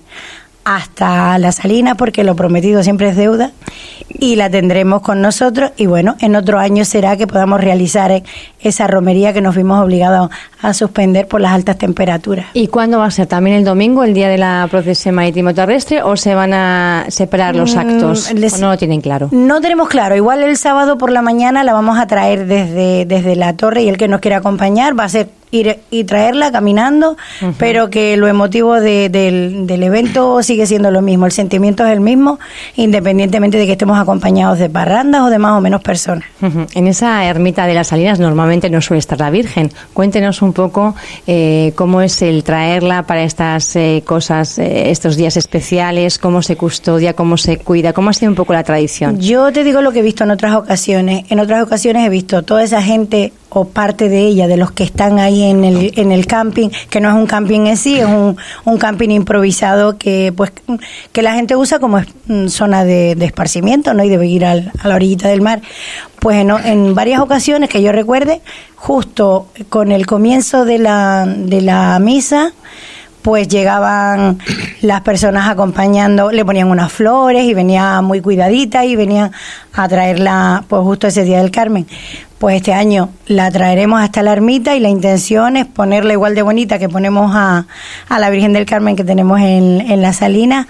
hasta 0.64 1.38
la 1.38 1.52
Salina 1.52 1.96
porque 1.96 2.24
lo 2.24 2.36
prometido 2.36 2.84
siempre 2.84 3.10
es 3.10 3.16
deuda 3.16 3.52
y 4.20 4.36
la 4.36 4.50
tendremos 4.50 5.02
con 5.02 5.22
nosotros 5.22 5.72
y 5.78 5.88
bueno, 5.88 6.16
en 6.20 6.36
otro 6.36 6.60
año 6.60 6.86
será 6.86 7.18
que 7.18 7.28
podamos 7.28 7.62
realizar 7.62 8.24
esa 8.60 8.88
romería 8.88 9.34
que 9.34 9.42
nos 9.42 9.56
vimos 9.56 9.84
obligados 9.84 10.30
a 10.62 10.74
suspender 10.74 11.28
por 11.28 11.42
las 11.42 11.54
altas 11.54 11.78
temperaturas. 11.78 12.48
¿Y 12.54 12.68
cuándo 12.68 13.00
va 13.00 13.06
a 13.06 13.12
ser? 13.12 13.28
¿También 13.28 13.58
el 13.58 13.64
domingo, 13.64 14.04
el 14.04 14.14
día 14.14 14.30
de 14.30 14.38
la 14.38 14.68
procesión 14.70 15.16
marítimo 15.16 15.54
terrestre 15.54 16.04
o 16.04 16.16
se 16.18 16.36
van 16.36 16.54
a 16.54 17.06
separar 17.10 17.56
los 17.56 17.76
mm, 17.76 17.80
actos? 17.80 18.34
no 18.60 18.70
lo 18.70 18.78
tienen 18.78 19.02
claro? 19.02 19.30
No 19.32 19.62
tenemos 19.62 19.90
claro, 19.90 20.16
igual 20.16 20.44
el 20.44 20.58
sábado 20.58 20.98
por 20.98 21.12
la 21.12 21.22
mañana 21.22 21.64
la 21.64 21.74
vamos 21.74 21.98
a 21.98 22.06
traer 22.08 22.46
desde, 22.46 23.06
desde 23.06 23.36
la 23.36 23.54
torre 23.54 23.84
y 23.84 23.90
el 23.90 23.98
que 23.98 24.08
nos 24.08 24.22
quiera 24.22 24.38
acompañar 24.38 24.98
va 25.00 25.06
a 25.06 25.10
ser 25.10 25.30
ir 25.52 25.80
y 25.92 26.06
traerla 26.06 26.52
caminando, 26.52 27.18
pero 27.58 27.90
que 27.90 28.18
lo 28.18 28.28
emotivo 28.28 28.80
del, 28.80 29.12
del, 29.68 29.84
evento 29.84 30.42
sigue 30.44 30.66
siendo 30.66 30.92
lo 30.92 31.02
mismo, 31.02 31.26
el 31.26 31.32
sentimiento 31.32 31.86
es 31.86 31.92
el 31.92 32.00
mismo, 32.00 32.40
independientemente 32.76 33.58
de 33.58 33.66
que 33.66 33.74
estemos 33.74 34.00
acompañados 34.00 34.60
de 34.60 34.70
parrandas 34.70 35.22
o 35.24 35.30
de 35.30 35.38
más 35.38 35.58
o 35.58 35.62
menos 35.62 35.82
personas. 35.82 36.26
En 36.74 36.88
esa 36.88 37.26
ermita 37.26 37.66
de 37.68 37.74
las 37.74 37.88
Salinas 37.88 38.20
normalmente 38.20 38.70
no 38.70 38.82
suele 38.82 39.00
estar 39.00 39.20
la 39.20 39.30
Virgen. 39.30 39.72
Cuéntenos 39.94 40.42
un 40.42 40.54
poco 40.54 40.96
eh, 41.28 41.74
cómo 41.76 42.02
es 42.02 42.22
el 42.22 42.44
traerla 42.44 43.04
para 43.04 43.24
estas 43.24 43.76
eh, 43.76 44.04
cosas, 44.06 44.58
eh, 44.58 44.92
estos 44.92 45.16
días 45.16 45.38
especiales, 45.38 46.18
cómo 46.18 46.42
se 46.42 46.56
custodia, 46.56 47.14
cómo 47.14 47.38
se 47.38 47.58
cuida, 47.58 47.94
cómo 47.94 48.10
ha 48.10 48.14
sido 48.14 48.32
un 48.32 48.36
poco 48.36 48.54
la 48.54 48.64
tradición. 48.64 49.20
Yo 49.20 49.52
te 49.52 49.64
digo 49.64 49.82
lo 49.82 49.92
que 49.92 50.00
he 50.00 50.04
visto 50.04 50.24
en 50.24 50.32
otras 50.32 50.56
ocasiones. 50.56 51.26
En 51.30 51.40
otras 51.40 51.64
ocasiones 51.64 52.06
he 52.06 52.10
visto 52.10 52.44
toda 52.44 52.64
esa 52.64 52.82
gente 52.82 53.34
o 53.54 53.66
parte 53.66 54.08
de 54.08 54.22
ella, 54.22 54.48
de 54.48 54.56
los 54.56 54.72
que 54.72 54.84
están 54.84 55.20
ahí 55.20 55.44
en 55.44 55.66
el, 55.66 55.92
en 55.98 56.14
el 56.14 56.26
camping, 56.26 56.70
que 56.90 57.02
no 57.02 57.10
es 57.10 57.16
un 57.16 57.28
camping 57.28 57.68
en 57.68 57.76
sí, 57.76 58.00
es 58.00 58.06
un, 58.06 58.38
un 58.64 58.78
camping 58.78 59.10
improvisado 59.10 59.98
que 59.98 60.34
pues 60.36 60.54
que 61.12 61.22
la 61.22 61.34
gente 61.34 61.58
usa 61.58 61.80
como 61.80 62.00
mm, 62.28 62.48
zona 62.48 62.86
de, 62.86 63.12
esparcimiento, 63.12 63.94
¿no? 63.94 64.04
Y 64.04 64.10
debe 64.10 64.28
ir 64.28 64.46
al, 64.46 64.72
a 64.82 64.88
la 64.88 64.96
orillita 64.96 65.28
del 65.28 65.42
mar. 65.42 65.62
Pues 66.20 66.38
en, 66.38 66.50
en, 66.50 66.96
varias 66.96 67.20
ocasiones 67.20 67.70
que 67.70 67.82
yo 67.82 67.92
recuerde, 67.92 68.42
justo 68.76 69.48
con 69.68 69.92
el 69.92 70.06
comienzo 70.06 70.64
de 70.64 70.78
la, 70.78 71.26
de 71.28 71.62
la 71.62 72.00
misa, 72.00 72.54
pues 73.22 73.48
llegaban 73.48 74.40
las 74.82 75.02
personas 75.02 75.50
acompañando, 75.50 76.32
le 76.32 76.44
ponían 76.44 76.70
unas 76.70 76.92
flores 76.92 77.44
y 77.46 77.54
venía 77.54 78.02
muy 78.02 78.22
cuidadita 78.22 78.86
y 78.86 78.96
venían 78.96 79.32
a 79.74 79.88
traerla 79.88 80.64
pues 80.68 80.82
justo 80.84 81.08
ese 81.08 81.24
día 81.24 81.40
del 81.40 81.52
Carmen. 81.52 81.88
Pues 82.40 82.56
este 82.56 82.74
año 82.74 83.10
la 83.28 83.52
traeremos 83.52 84.02
hasta 84.02 84.24
la 84.24 84.34
ermita 84.34 84.76
y 84.76 84.80
la 84.80 84.90
intención 84.90 85.58
es 85.58 85.68
ponerla 85.68 86.14
igual 86.14 86.34
de 86.34 86.42
bonita 86.42 86.80
que 86.80 86.90
ponemos 86.90 87.32
a, 87.36 87.68
a 88.10 88.20
la 88.20 88.30
Virgen 88.32 88.54
del 88.54 88.66
Carmen 88.66 88.96
que 88.96 89.04
tenemos 89.04 89.40
en, 89.40 89.82
en 89.82 90.02
la 90.02 90.12
Salina 90.12 90.68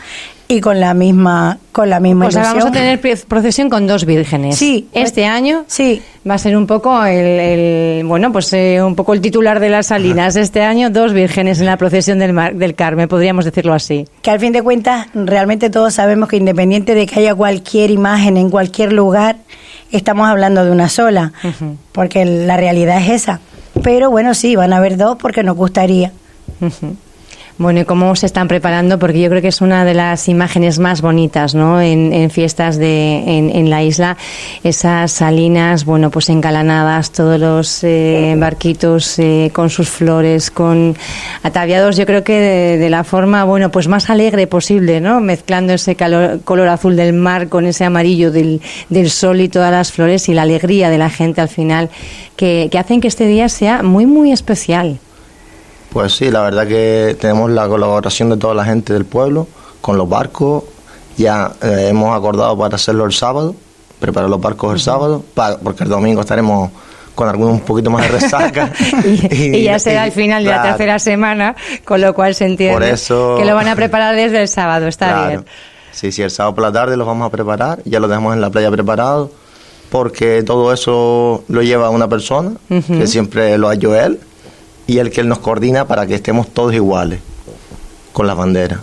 y 0.52 0.62
con 0.62 0.80
la 0.80 0.94
misma 0.94 1.58
con 1.72 1.90
la 1.90 2.00
misma 2.02 2.26
pues 2.26 2.36
vamos 2.36 2.66
a 2.66 2.72
tener 2.72 3.00
procesión 3.28 3.70
con 3.70 3.88
dos 3.88 4.06
vírgenes. 4.06 4.58
Sí. 4.58 4.90
Este 4.92 5.26
año 5.26 5.64
sí. 5.68 6.02
va 6.30 6.34
a 6.34 6.38
ser 6.38 6.58
un 6.58 6.68
poco 6.68 7.06
el, 7.06 8.04
bueno, 8.06 8.34
pues 8.34 8.52
eh, 8.52 8.82
un 8.84 8.96
poco 8.96 9.14
el 9.14 9.22
titular 9.22 9.62
de 9.62 9.70
las 9.70 9.88
Salinas. 9.88 10.36
Este 10.36 10.64
año 10.64 10.90
dos 10.90 11.14
vírgenes 11.14 11.60
en 11.62 11.68
la 11.68 11.78
procesión 11.78 12.20
del, 12.20 12.34
Mar, 12.34 12.56
del 12.56 12.76
Carmen, 12.76 13.08
podríamos 13.08 13.46
decirlo 13.46 13.74
así. 13.74 14.06
Que 14.22 14.32
al 14.32 14.40
fin 14.40 14.52
de 14.52 14.62
cuentas 14.62 15.08
realmente 15.14 15.70
todos 15.70 15.94
sabemos 15.94 16.28
que 16.28 16.36
independiente 16.36 16.94
de 16.94 17.06
que 17.06 17.22
haya 17.22 17.34
cualquier 17.34 17.90
imagen 17.90 18.36
en 18.36 18.50
cualquier 18.50 18.92
lugar, 18.92 19.38
estamos 19.92 20.28
hablando 20.28 20.66
de 20.66 20.72
una 20.72 20.90
sola, 20.90 21.32
porque 21.94 22.26
la 22.26 22.58
realidad 22.58 22.98
es 23.02 23.10
esa. 23.10 23.40
Pero 23.82 24.12
bueno, 24.12 24.34
sí, 24.34 24.58
van 24.58 24.74
a 24.74 24.78
haber 24.78 24.98
dos 24.98 25.18
porque 25.18 25.44
nos 25.44 25.56
gustaría. 25.56 26.12
Bueno, 27.62 27.82
¿y 27.82 27.86
cómo 27.86 28.16
se 28.16 28.26
están 28.26 28.48
preparando? 28.48 28.98
Porque 28.98 29.22
yo 29.22 29.30
creo 29.30 29.40
que 29.40 29.50
es 29.50 29.62
una 29.62 29.86
de 29.86 29.94
las 29.94 30.28
imágenes 30.28 30.80
más 30.80 31.04
bonitas, 31.04 31.54
¿no? 31.54 31.80
En, 31.80 32.32
fiestas 32.32 32.80
de, 32.80 33.38
en, 33.38 33.70
la 33.70 33.84
isla, 33.84 34.18
esas 34.64 35.12
salinas, 35.12 35.86
bueno, 35.86 36.10
pues 36.10 36.30
engalanadas, 36.30 37.12
todos 37.12 37.40
los 37.40 37.84
eh, 37.84 38.34
barquitos 38.36 39.20
eh, 39.20 39.52
con 39.54 39.70
sus 39.70 39.90
flores, 39.90 40.50
con 40.50 40.98
ataviados, 41.44 41.98
yo 41.98 42.08
creo 42.08 42.24
que 42.24 42.40
de, 42.80 42.90
la 42.90 43.04
forma, 43.04 43.44
bueno, 43.44 43.70
pues 43.70 43.88
más 43.88 44.10
alegre 44.10 44.48
posible, 44.48 45.00
¿no? 45.00 45.20
Mezclando 45.22 45.74
ese 45.74 45.96
color 46.44 46.68
azul 46.68 46.96
del 46.96 47.14
mar 47.14 47.48
con 47.48 47.68
ese 47.68 47.86
amarillo 47.86 48.32
del, 48.32 48.60
del, 48.90 49.12
sol 49.12 49.40
y 49.40 49.50
todas 49.50 49.72
las 49.72 49.92
flores 49.92 50.30
y 50.30 50.34
la 50.34 50.42
alegría 50.42 50.90
de 50.90 50.98
la 50.98 51.12
gente 51.12 51.42
al 51.42 51.50
final, 51.50 51.92
que, 52.36 52.70
que 52.72 52.80
hacen 52.80 53.02
que 53.02 53.08
este 53.08 53.28
día 53.28 53.50
sea 53.50 53.84
muy, 53.84 54.08
muy 54.08 54.32
especial. 54.32 54.98
Pues 55.92 56.16
sí, 56.16 56.32
la 56.32 56.42
verdad 56.42 56.66
que 56.68 57.18
tenemos 57.20 57.52
la 57.52 57.68
colaboración 57.68 58.30
de 58.30 58.38
toda 58.38 58.54
la 58.54 58.64
gente 58.64 58.94
del 58.94 59.04
pueblo 59.04 59.48
con 59.82 59.98
los 59.98 60.08
barcos. 60.08 60.64
Ya 61.18 61.52
eh, 61.62 61.88
hemos 61.90 62.18
acordado 62.18 62.58
para 62.58 62.76
hacerlo 62.76 63.04
el 63.06 63.12
sábado, 63.12 63.54
preparar 64.00 64.30
los 64.30 64.40
barcos 64.40 64.74
el 64.74 64.80
sábado, 64.80 65.24
porque 65.62 65.84
el 65.84 65.90
domingo 65.90 66.22
estaremos 66.22 66.72
con 67.14 67.28
algunos 67.28 67.56
un 67.56 67.60
poquito 67.60 67.92
más 67.92 68.04
de 68.04 68.20
resaca. 68.20 68.72
y, 69.04 69.64
ya 69.64 69.80
será 69.80 70.06
el 70.06 70.14
final 70.14 70.46
de 70.46 70.52
la 70.52 70.64
tercera 70.64 70.98
semana, 70.98 71.58
con 71.84 72.00
lo 72.00 72.14
cual 72.14 72.36
se 72.36 72.46
entiende 72.46 72.96
que 73.08 73.46
lo 73.46 73.54
van 73.54 73.68
a 73.68 73.76
preparar 73.76 74.16
desde 74.16 74.42
el 74.42 74.48
sábado, 74.48 74.88
está 74.88 75.28
bien. 75.28 75.46
Sí, 75.92 76.14
sí, 76.14 76.22
el 76.22 76.32
sábado 76.32 76.56
por 76.56 76.64
la 76.64 76.72
tarde 76.72 76.96
los 76.96 77.06
vamos 77.06 77.28
a 77.28 77.30
preparar, 77.30 77.82
ya 77.84 78.00
lo 78.00 78.08
dejamos 78.08 78.34
en 78.34 78.40
la 78.40 78.50
playa 78.50 78.72
preparado, 78.72 79.30
porque 79.90 80.42
todo 80.42 80.72
eso 80.72 81.44
lo 81.50 81.62
lleva 81.62 81.90
una 81.90 82.08
persona, 82.08 82.54
que 82.70 83.08
siempre 83.08 83.58
lo 83.58 83.68
ha 83.68 83.74
hecho 83.74 83.94
él 83.94 84.22
y 84.88 84.98
el 84.98 85.12
que 85.12 85.24
nos 85.24 85.40
coordina 85.40 85.86
para 85.86 86.06
que 86.06 86.16
estemos 86.16 86.48
todos 86.50 86.74
iguales 86.74 87.20
con 88.14 88.28
la 88.28 88.34
bandera, 88.34 88.80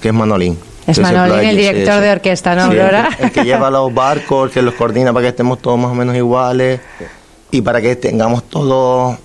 que 0.00 0.08
es 0.08 0.14
Manolín. 0.14 0.58
Es 0.86 0.98
Manolín, 0.98 1.48
el 1.48 1.56
director 1.56 2.00
de 2.00 2.10
orquesta, 2.12 2.54
¿no, 2.54 2.64
Aurora? 2.64 3.08
el, 3.18 3.32
que, 3.32 3.44
lleva 3.44 3.70
los 3.70 3.92
barcos, 3.92 4.48
el 4.48 4.52
que 4.52 4.62
los 4.62 4.74
coordina 4.74 5.12
para 5.12 5.24
que 5.24 5.28
estemos 5.28 5.60
todos 5.60 5.78
más 5.78 5.90
o 5.90 5.94
menos 5.94 6.14
iguales 6.14 6.80
y 7.50 7.62
para 7.62 7.80
que 7.80 7.96
tengamos 7.96 8.44
todos 8.44 9.16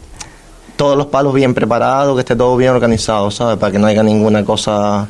todos 0.79 0.96
los 0.96 1.08
palos 1.08 1.34
bien 1.34 1.53
preparados, 1.53 2.15
que 2.15 2.22
esté 2.22 2.38
todo 2.38 2.55
bien 2.55 2.72
organizado, 2.72 3.29
¿sabes? 3.31 3.58
Para 3.58 3.69
que 3.69 3.79
no 3.79 3.88
haya 3.88 4.01
ninguna 4.01 4.46
cosa 4.46 5.10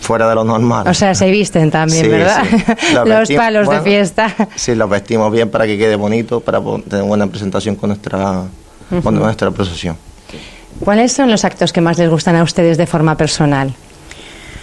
fuera 0.00 0.26
de 0.26 0.34
lo 0.34 0.42
normal. 0.42 0.88
O 0.88 0.94
sea, 0.94 1.14
se 1.14 1.30
visten 1.30 1.70
también, 1.70 2.10
¿verdad? 2.10 2.44
Los, 3.04 3.30
palos 3.30 3.68
de 3.68 3.80
fiesta. 3.82 4.34
Sí, 4.56 4.74
los 4.74 4.88
vestimos 4.88 5.30
bien 5.30 5.50
para 5.50 5.66
que 5.66 5.76
quede 5.76 5.96
bonito, 5.96 6.40
para 6.40 6.62
tener 6.88 7.04
buena 7.04 7.26
presentación 7.26 7.76
con 7.76 7.90
nuestra 7.90 8.44
cuando 9.02 9.20
nuestra 9.20 9.50
procesión. 9.50 9.96
¿Cuáles 10.80 11.12
son 11.12 11.30
los 11.30 11.44
actos 11.44 11.72
que 11.72 11.80
más 11.80 11.98
les 11.98 12.08
gustan 12.08 12.36
a 12.36 12.42
ustedes 12.42 12.78
de 12.78 12.86
forma 12.86 13.16
personal? 13.16 13.74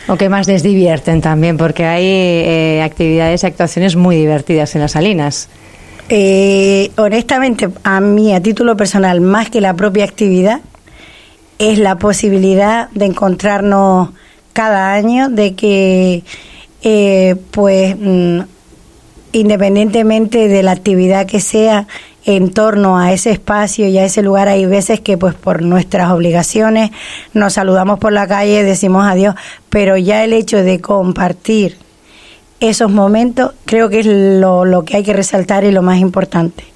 O 0.08 0.15
que 0.15 0.29
más 0.29 0.48
les 0.48 0.63
divierten 0.63 1.22
también, 1.22 1.58
porque 1.58 1.86
hay 1.86 2.05
eh, 2.05 2.82
actividades 2.84 3.44
y 3.44 3.48
actuaciones 3.48 3.96
muy 3.96 4.15
divertidas 4.15 4.75
en 4.75 4.82
las 4.82 4.91
salinas. 4.91 5.50
Eh, 6.10 6.91
honestamente, 6.98 7.70
a 7.84 8.00
mí, 8.00 8.34
a 8.34 8.41
título 8.41 8.77
personal, 8.77 9.22
más 9.22 9.50
que 9.50 9.62
la 9.62 9.74
propia 9.74 10.03
actividad, 10.03 10.62
es 11.58 11.79
la 11.79 11.98
posibilidad 11.98 12.89
de 12.91 13.05
encontrarnos 13.05 14.10
cada 14.53 14.94
año, 14.94 15.29
de 15.29 15.55
que, 15.55 16.24
eh, 16.84 17.36
pues, 17.51 17.96
mm, 18.00 18.41
independientemente 19.34 20.48
de 20.48 20.63
la 20.63 20.72
actividad 20.72 21.25
que 21.25 21.39
sea, 21.39 21.88
en 22.25 22.51
torno 22.51 22.98
a 22.98 23.13
ese 23.13 23.32
espacio 23.32 23.88
y 23.88 23.98
a 23.98 24.05
ese 24.05 24.22
lugar 24.22 24.48
hay 24.48 24.65
veces 24.65 25.00
que 25.00 25.17
pues 25.17 25.36
por 25.36 25.62
nuestras 25.62 26.12
obligaciones 26.12 26.91
nos 27.34 27.53
saludamos 27.53 28.00
por 28.00 28.12
la 28.12 28.27
calle, 28.27 28.63
decimos 28.63 29.05
adiós, 29.05 29.36
pero 29.70 29.96
ya 29.98 30.24
el 30.24 30.34
hecho 30.34 30.58
de 30.58 30.82
compartir 30.82 31.77
esos 32.60 32.91
momentos 32.91 33.51
creo 33.65 33.89
que 33.89 34.00
es 34.00 34.08
lo, 34.08 34.65
lo 34.65 34.84
que 34.84 34.98
hay 34.98 35.03
que 35.03 35.13
resaltar 35.13 35.63
y 35.63 35.72
lo 35.72 35.82
más 35.82 36.00
importante. 36.00 36.75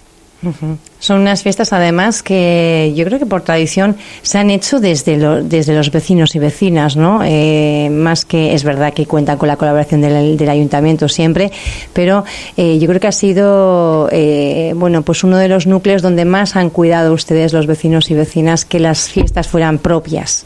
Son 0.99 1.19
unas 1.19 1.43
fiestas 1.43 1.73
además 1.73 2.23
que 2.23 2.93
yo 2.95 3.03
creo 3.03 3.19
que 3.19 3.25
por 3.25 3.41
tradición 3.41 3.97
se 4.21 4.37
han 4.37 4.49
hecho 4.49 4.79
desde, 4.79 5.17
desde 5.43 5.75
los 5.75 5.91
vecinos 5.91 6.33
y 6.35 6.39
vecinas, 6.39 6.95
¿no? 6.95 7.21
Eh, 7.25 7.89
más 7.91 8.23
que 8.23 8.53
es 8.53 8.63
verdad 8.63 8.93
que 8.93 9.05
cuentan 9.05 9.37
con 9.37 9.49
la 9.49 9.57
colaboración 9.57 10.01
del, 10.01 10.49
ayuntamiento 10.49 11.09
siempre, 11.09 11.51
pero 11.91 12.23
eh, 12.55 12.79
yo 12.79 12.87
creo 12.87 13.01
que 13.01 13.07
ha 13.07 13.11
sido 13.11 14.07
eh, 14.11 14.73
bueno 14.75 15.01
pues 15.01 15.25
uno 15.25 15.37
de 15.37 15.49
los 15.49 15.67
núcleos 15.67 16.01
donde 16.01 16.23
más 16.23 16.55
han 16.55 16.69
cuidado 16.69 17.13
ustedes 17.13 17.51
los 17.51 17.67
vecinos 17.67 18.09
y 18.09 18.13
vecinas 18.13 18.63
que 18.63 18.79
las 18.79 19.09
fiestas 19.09 19.47
fueran 19.47 19.77
propias. 19.77 20.45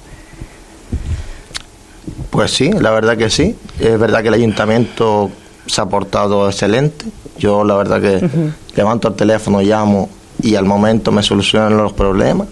Pues 2.31 2.49
sí, 2.49 2.71
la 2.71 2.89
verdad 2.89 3.15
que 3.15 3.29
sí. 3.29 3.55
Es 3.79 3.99
verdad 3.99 4.23
que 4.23 4.29
el 4.29 4.33
ayuntamiento 4.33 5.29
se 5.65 5.81
ha 5.81 5.85
portado 5.85 6.47
excelente 6.49 7.05
yo 7.37 7.63
la 7.63 7.75
verdad 7.75 8.01
que 8.01 8.29
levanto 8.75 9.07
el 9.07 9.15
teléfono, 9.15 9.61
llamo 9.61 10.09
y 10.41 10.55
al 10.55 10.65
momento 10.65 11.11
me 11.11 11.23
solucionan 11.23 11.77
los 11.77 11.93
problemas. 11.93 12.47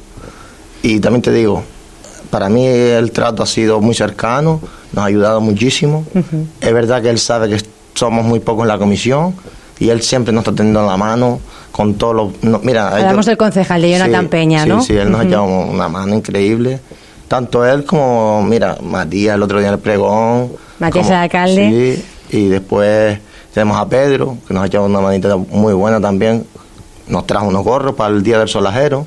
Y 0.83 0.99
también 0.99 1.21
te 1.21 1.31
digo, 1.31 1.63
para 2.29 2.49
mí 2.49 2.65
el 2.65 3.11
trato 3.11 3.43
ha 3.43 3.45
sido 3.45 3.81
muy 3.81 3.93
cercano, 3.93 4.59
nos 4.93 5.03
ha 5.03 5.07
ayudado 5.07 5.41
muchísimo. 5.41 6.05
Es 6.59 6.73
verdad 6.73 7.01
que 7.01 7.09
él 7.09 7.19
sabe 7.19 7.49
que 7.49 7.63
somos 7.93 8.25
muy 8.25 8.39
pocos 8.39 8.63
en 8.63 8.69
la 8.69 8.77
comisión 8.77 9.35
y 9.79 9.89
él 9.89 10.01
siempre 10.01 10.33
nos 10.33 10.41
está 10.41 10.55
teniendo 10.55 10.85
la 10.85 10.97
mano 10.97 11.39
con 11.71 11.95
todos 11.95 12.15
los... 12.43 12.63
mira, 12.63 12.89
Hablamos 12.89 13.25
del 13.25 13.37
concejal 13.37 13.81
de 13.81 13.91
Jonathan 13.91 14.27
Peña, 14.27 14.65
¿no? 14.65 14.81
Sí, 14.81 14.95
él 14.95 15.11
nos 15.11 15.21
ha 15.21 15.23
echado 15.23 15.43
una 15.43 15.87
mano 15.87 16.15
increíble. 16.15 16.79
Tanto 17.27 17.65
él 17.65 17.85
como, 17.85 18.43
mira, 18.43 18.77
Matías 18.81 19.35
el 19.35 19.43
otro 19.43 19.59
día 19.59 19.69
en 19.69 19.75
el 19.75 19.79
pregón. 19.79 20.51
Matías 20.79 21.07
el 21.07 21.13
alcalde. 21.13 21.95
Sí, 21.95 22.03
y 22.31 22.47
después 22.47 23.19
tenemos 23.53 23.77
a 23.77 23.87
Pedro, 23.87 24.37
que 24.47 24.53
nos 24.53 24.63
ha 24.63 24.67
echado 24.67 24.85
una 24.85 25.01
manita 25.01 25.35
muy 25.35 25.73
buena 25.73 25.99
también. 25.99 26.45
Nos 27.07 27.27
trajo 27.27 27.47
unos 27.47 27.63
gorros 27.63 27.95
para 27.95 28.13
el 28.13 28.23
Día 28.23 28.39
del 28.39 28.47
Solajero. 28.47 29.05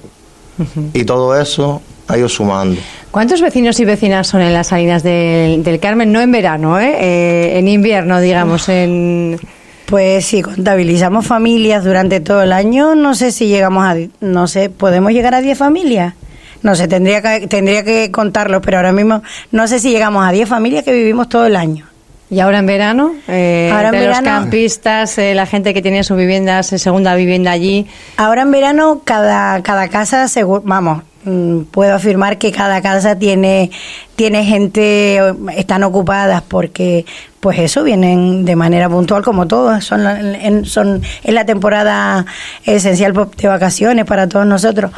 Y 0.93 1.05
todo 1.05 1.39
eso 1.41 1.83
ha 2.07 2.17
ido 2.17 2.29
sumando. 2.29 2.81
¿Cuántos 3.11 3.41
vecinos 3.41 3.81
y 3.81 3.85
vecinas 3.85 4.27
son 4.27 4.41
en 4.41 4.53
las 4.53 4.69
salinas 4.69 5.03
del, 5.03 5.79
Carmen? 5.81 6.13
No 6.13 6.21
en 6.21 6.31
verano, 6.31 6.79
¿eh? 6.79 6.97
¿eh? 7.01 7.59
en 7.59 7.69
invierno, 7.69 8.21
digamos, 8.21 8.69
en... 8.69 9.39
Pues 9.87 10.25
si 10.25 10.41
contabilizamos 10.41 11.27
familias 11.27 11.85
durante 11.85 12.19
todo 12.21 12.43
el 12.43 12.53
año, 12.53 12.95
no 12.95 13.15
sé 13.15 13.31
si 13.31 13.49
llegamos 13.49 13.85
a, 13.85 13.97
no 14.21 14.47
sé, 14.47 14.71
¿podemos 14.71 15.13
llegar 15.13 15.35
a 15.35 15.43
10 15.43 15.59
familias? 15.59 16.15
No 16.63 16.75
sé, 16.75 16.89
tendría 16.89 17.21
que, 17.21 17.47
tendría 17.49 17.85
que 17.85 18.11
contarlo, 18.11 18.63
pero 18.63 18.79
ahora 18.79 18.93
mismo 18.93 19.23
no 19.53 19.69
sé 19.69 19.81
si 19.81 19.91
llegamos 19.91 20.27
a 20.27 20.33
10 20.33 20.49
familias 20.49 20.85
que 20.85 20.93
vivimos 20.93 21.29
todo 21.29 21.45
el 21.47 21.55
año. 21.55 21.87
¿Y 22.31 22.41
ahora 22.41 22.59
en 22.59 22.67
verano? 22.67 23.15
Eh, 23.29 23.71
ahora 23.73 23.91
en 23.91 24.09
los 24.09 24.21
campistas, 24.21 25.19
eh, 25.19 25.35
la 25.35 25.47
gente 25.47 25.75
que 25.75 25.83
tiene 25.83 26.03
su 26.05 26.17
vivienda, 26.17 26.63
su 26.63 26.79
segunda 26.79 27.15
vivienda 27.15 27.51
allí. 27.51 27.87
Ahora 28.17 28.43
en 28.43 28.51
verano 28.51 29.03
cada, 29.05 29.63
cada 29.63 29.89
casa, 29.89 30.27
vamos, 30.65 31.03
mm, 31.25 31.61
puedo 31.71 31.95
afirmar 31.95 32.39
que 32.39 32.51
cada 32.51 32.81
casa 32.81 33.19
tiene, 33.19 33.71
tiene 34.17 34.45
gente, 34.45 35.21
están 35.55 35.83
ocupadas 35.85 36.43
porque 36.43 37.05
pues 37.45 37.59
eso, 37.59 37.85
vienen 37.85 38.47
de 38.47 38.57
manera 38.57 38.89
puntual 38.89 39.23
como 39.23 39.47
todos, 39.47 39.85
son, 39.85 40.07
en, 40.07 40.65
son, 40.65 41.03
es 41.23 41.35
la 41.35 41.45
temporada 41.45 42.25
esencial 42.65 43.13
de 43.13 43.49
vacaciones 43.49 44.07
para 44.07 44.27
todos 44.31 44.47
nosotros, 44.47 44.93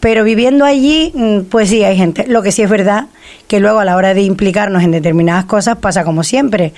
pero 0.00 0.24
viviendo 0.24 0.64
allí, 0.64 1.12
mm, 1.14 1.42
pues 1.42 1.68
sí, 1.68 1.84
hay 1.84 1.96
gente, 1.96 2.26
lo 2.26 2.42
que 2.42 2.50
sí 2.50 2.62
es 2.62 2.68
verdad, 2.68 3.06
que 3.46 3.60
luego 3.60 3.78
a 3.78 3.84
la 3.84 3.94
hora 3.94 4.14
de 4.14 4.22
implicarnos 4.22 4.82
en 4.82 4.90
determinadas 4.90 5.44
cosas 5.44 5.76
pasa 5.76 6.02
como 6.02 6.24
siempre, 6.24 6.72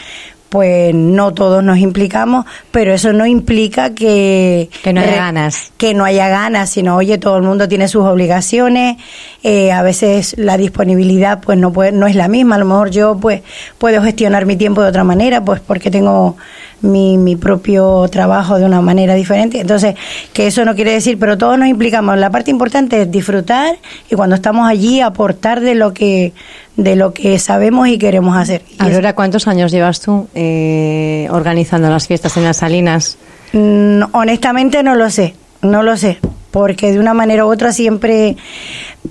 pues 0.54 0.94
no 0.94 1.34
todos 1.34 1.64
nos 1.64 1.78
implicamos, 1.78 2.46
pero 2.70 2.94
eso 2.94 3.12
no 3.12 3.26
implica 3.26 3.92
que, 3.92 4.70
que 4.84 4.92
no 4.92 5.00
haya 5.00 5.16
ganas. 5.16 5.72
Que 5.76 5.94
no 5.94 6.04
haya 6.04 6.28
ganas, 6.28 6.70
sino, 6.70 6.94
oye, 6.94 7.18
todo 7.18 7.36
el 7.38 7.42
mundo 7.42 7.66
tiene 7.66 7.88
sus 7.88 8.04
obligaciones, 8.04 8.96
eh, 9.42 9.72
a 9.72 9.82
veces 9.82 10.36
la 10.38 10.56
disponibilidad 10.56 11.40
pues 11.40 11.58
no, 11.58 11.72
puede, 11.72 11.90
no 11.90 12.06
es 12.06 12.14
la 12.14 12.28
misma, 12.28 12.54
a 12.54 12.58
lo 12.58 12.66
mejor 12.66 12.90
yo 12.92 13.18
pues 13.20 13.42
puedo 13.78 14.00
gestionar 14.00 14.46
mi 14.46 14.54
tiempo 14.54 14.80
de 14.80 14.90
otra 14.90 15.02
manera, 15.02 15.44
pues 15.44 15.60
porque 15.60 15.90
tengo 15.90 16.36
mi, 16.84 17.18
mi 17.18 17.36
propio 17.36 18.06
trabajo 18.08 18.58
de 18.58 18.64
una 18.64 18.80
manera 18.80 19.14
diferente. 19.14 19.60
Entonces, 19.60 19.94
que 20.32 20.46
eso 20.46 20.64
no 20.64 20.74
quiere 20.74 20.92
decir, 20.92 21.18
pero 21.18 21.36
todos 21.36 21.58
nos 21.58 21.68
implicamos. 21.68 22.16
La 22.18 22.30
parte 22.30 22.50
importante 22.50 23.02
es 23.02 23.10
disfrutar 23.10 23.76
y 24.10 24.14
cuando 24.14 24.36
estamos 24.36 24.68
allí 24.68 25.00
aportar 25.00 25.60
de 25.60 25.74
lo 25.74 25.92
que 25.92 26.32
de 26.76 26.96
lo 26.96 27.12
que 27.12 27.38
sabemos 27.38 27.88
y 27.88 27.98
queremos 27.98 28.36
hacer. 28.36 28.62
Aurora, 28.78 29.14
¿cuántos 29.14 29.46
años 29.46 29.70
llevas 29.70 30.00
tú 30.00 30.28
eh, 30.34 31.28
organizando 31.30 31.88
las 31.88 32.08
fiestas 32.08 32.36
en 32.36 32.44
las 32.44 32.56
Salinas? 32.56 33.16
Mm, 33.52 34.02
honestamente 34.12 34.82
no 34.82 34.96
lo 34.96 35.08
sé, 35.10 35.34
no 35.62 35.84
lo 35.84 35.96
sé, 35.96 36.18
porque 36.54 36.92
de 36.92 37.00
una 37.00 37.14
manera 37.14 37.44
u 37.46 37.52
otra 37.52 37.72
siempre, 37.72 38.36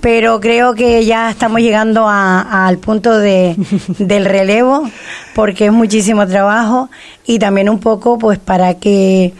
pero 0.00 0.40
creo 0.40 0.72
que 0.72 1.04
ya 1.04 1.28
estamos 1.28 1.60
llegando 1.60 2.06
al 2.08 2.78
punto 2.78 3.18
de, 3.18 3.54
del 3.98 4.24
relevo, 4.24 4.88
porque 5.34 5.66
es 5.66 5.72
muchísimo 5.72 6.26
trabajo 6.26 6.88
y 7.26 7.38
también 7.38 7.68
un 7.68 7.80
poco 7.80 8.16
pues 8.16 8.38
para 8.38 8.78
que 8.78 9.34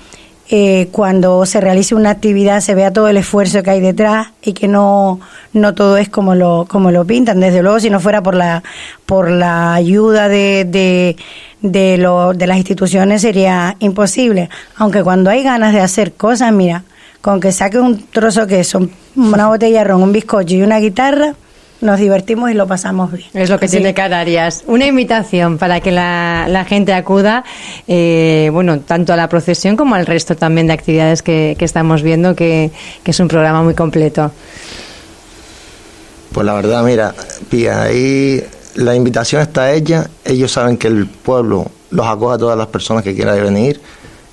eh, 0.50 0.88
cuando 0.92 1.46
se 1.46 1.62
realice 1.62 1.94
una 1.94 2.10
actividad 2.10 2.60
se 2.60 2.74
vea 2.74 2.92
todo 2.92 3.08
el 3.08 3.16
esfuerzo 3.16 3.62
que 3.62 3.70
hay 3.70 3.80
detrás 3.80 4.28
y 4.42 4.52
que 4.52 4.68
no, 4.68 5.20
no 5.54 5.72
todo 5.72 5.96
es 5.96 6.10
como 6.10 6.34
lo, 6.34 6.66
como 6.68 6.90
lo 6.90 7.06
pintan. 7.06 7.40
Desde 7.40 7.62
luego, 7.62 7.80
si 7.80 7.88
no 7.88 8.00
fuera 8.00 8.22
por 8.22 8.34
la, 8.34 8.62
por 9.06 9.30
la 9.30 9.72
ayuda 9.72 10.28
de, 10.28 10.66
de, 10.68 11.16
de, 11.62 11.96
lo, 11.96 12.34
de 12.34 12.46
las 12.46 12.58
instituciones 12.58 13.22
sería 13.22 13.76
imposible. 13.78 14.50
Aunque 14.76 15.02
cuando 15.02 15.30
hay 15.30 15.42
ganas 15.42 15.72
de 15.72 15.80
hacer 15.80 16.12
cosas, 16.12 16.52
mira, 16.52 16.84
con 17.24 17.40
que 17.40 17.52
saque 17.52 17.78
un 17.78 18.06
trozo 18.08 18.44
de 18.44 18.58
queso, 18.58 18.86
una 19.16 19.48
botella 19.48 19.78
de 19.78 19.84
ron, 19.84 20.02
un 20.02 20.12
bizcocho 20.12 20.56
y 20.56 20.62
una 20.62 20.78
guitarra, 20.78 21.34
nos 21.80 21.98
divertimos 21.98 22.50
y 22.50 22.54
lo 22.54 22.66
pasamos 22.66 23.12
bien. 23.12 23.30
Es 23.32 23.48
lo 23.48 23.58
que 23.58 23.66
tiene 23.66 23.94
Canarias. 23.94 24.62
Una 24.66 24.84
invitación 24.84 25.56
para 25.56 25.80
que 25.80 25.90
la, 25.90 26.66
gente 26.68 26.92
acuda, 26.92 27.42
eh, 27.88 28.50
bueno, 28.52 28.80
tanto 28.80 29.14
a 29.14 29.16
la 29.16 29.30
procesión 29.30 29.74
como 29.74 29.94
al 29.94 30.04
resto 30.04 30.36
también 30.36 30.66
de 30.66 30.74
actividades 30.74 31.22
que, 31.22 31.56
estamos 31.58 32.02
viendo, 32.02 32.36
que, 32.36 32.70
es 33.06 33.20
un 33.20 33.28
programa 33.28 33.62
muy 33.62 33.72
completo. 33.72 34.30
Pues 36.30 36.44
la 36.44 36.52
verdad, 36.52 36.84
mira, 36.84 37.14
Pía, 37.48 37.84
ahí 37.84 38.44
la 38.74 38.94
invitación 38.94 39.40
está 39.40 39.72
hecha. 39.72 40.10
Ellos 40.26 40.52
saben 40.52 40.76
que 40.76 40.88
el 40.88 41.06
pueblo 41.06 41.70
los 41.88 42.06
acoge 42.06 42.34
a 42.34 42.38
todas 42.38 42.58
las 42.58 42.66
personas 42.66 43.02
que 43.02 43.14
quieran 43.14 43.42
venir 43.42 43.80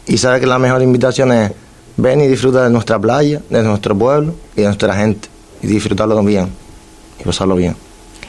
y 0.08 0.18
sabe 0.18 0.42
que 0.42 0.46
la 0.46 0.60
mejor 0.60 0.82
invitación 0.82 1.32
es 1.32 1.52
ven 2.02 2.22
y 2.22 2.28
disfruta 2.28 2.64
de 2.64 2.70
nuestra 2.70 3.00
playa, 3.00 3.42
de 3.50 3.64
nuestro 3.64 3.96
pueblo 3.98 4.34
y 4.56 4.62
de 4.62 4.68
nuestra 4.68 4.96
gente 4.96 5.30
y 5.62 5.68
disfrutarlo 5.68 6.22
bien 6.24 6.50
y 7.20 7.24
pasarlo 7.24 7.56
bien. 7.56 7.76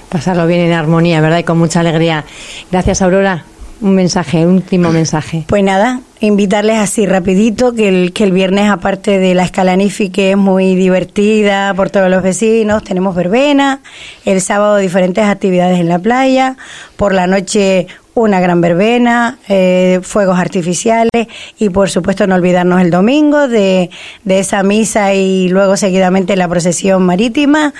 Pasarlo 0.08 0.46
bien 0.46 0.60
en 0.60 0.72
armonía, 0.72 1.20
¿verdad? 1.20 1.38
Y 1.38 1.44
con 1.44 1.58
mucha 1.58 1.80
alegría. 1.80 2.24
Gracias, 2.70 3.00
Aurora. 3.00 3.44
Un 3.80 3.94
mensaje, 3.96 4.46
un 4.46 4.56
último 4.56 4.92
mensaje. 4.92 5.44
Pues 5.48 5.64
nada, 5.64 6.02
invitarles 6.20 6.78
así 6.78 7.04
rapidito 7.04 7.72
que 7.72 7.88
el, 7.88 8.12
que 8.12 8.22
el 8.22 8.30
viernes, 8.30 8.70
aparte 8.70 9.18
de 9.18 9.34
la 9.34 9.42
escalanifi, 9.42 10.10
que 10.10 10.32
es 10.32 10.36
muy 10.36 10.76
divertida 10.76 11.74
por 11.74 11.90
todos 11.90 12.08
los 12.08 12.22
vecinos, 12.22 12.84
tenemos 12.84 13.16
verbena, 13.16 13.80
el 14.24 14.40
sábado 14.40 14.76
diferentes 14.76 15.24
actividades 15.24 15.80
en 15.80 15.88
la 15.88 15.98
playa, 15.98 16.56
por 16.96 17.12
la 17.12 17.26
noche 17.26 17.88
una 18.14 18.40
gran 18.40 18.60
verbena, 18.60 19.38
eh, 19.48 20.00
fuegos 20.02 20.38
artificiales 20.38 21.10
y 21.58 21.70
por 21.70 21.88
supuesto 21.90 22.26
no 22.26 22.34
olvidarnos 22.34 22.80
el 22.80 22.90
domingo 22.90 23.48
de, 23.48 23.90
de 24.24 24.38
esa 24.38 24.62
misa 24.62 25.14
y 25.14 25.48
luego 25.48 25.76
seguidamente 25.76 26.36
la 26.36 26.48
procesión 26.48 27.04
marítima 27.04 27.72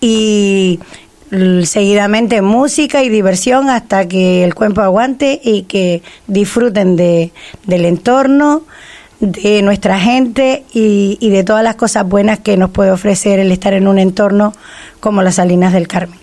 y 0.00 0.80
seguidamente 1.64 2.40
música 2.40 3.02
y 3.02 3.08
diversión 3.08 3.68
hasta 3.68 4.06
que 4.06 4.44
el 4.44 4.54
cuerpo 4.54 4.80
aguante 4.80 5.40
y 5.42 5.62
que 5.62 6.02
disfruten 6.26 6.96
de, 6.96 7.32
del 7.64 7.84
entorno, 7.84 8.62
de 9.20 9.62
nuestra 9.62 9.98
gente 9.98 10.64
y, 10.72 11.16
y 11.20 11.30
de 11.30 11.42
todas 11.42 11.64
las 11.64 11.76
cosas 11.76 12.06
buenas 12.06 12.38
que 12.40 12.56
nos 12.56 12.70
puede 12.70 12.90
ofrecer 12.90 13.38
el 13.38 13.50
estar 13.50 13.72
en 13.72 13.88
un 13.88 13.98
entorno 13.98 14.52
como 15.00 15.22
las 15.22 15.36
Salinas 15.36 15.72
del 15.72 15.88
Carmen. 15.88 16.18